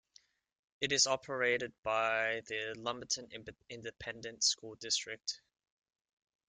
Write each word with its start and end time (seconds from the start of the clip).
It 0.81 0.91
is 0.91 1.05
operated 1.05 1.73
by 1.83 2.41
the 2.47 2.73
Lumberton 2.75 3.27
Independent 3.69 4.43
School 4.43 4.73
District. 4.77 5.43